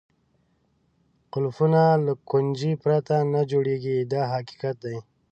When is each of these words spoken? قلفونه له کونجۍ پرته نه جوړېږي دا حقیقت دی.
قلفونه 1.33 1.81
له 2.05 2.13
کونجۍ 2.29 2.73
پرته 2.83 3.15
نه 3.33 3.41
جوړېږي 3.51 3.97
دا 4.13 4.21
حقیقت 4.33 4.75
دی. 4.85 4.97